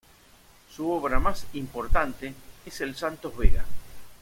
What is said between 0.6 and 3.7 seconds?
Su obra más importante, es el "Santos Vega".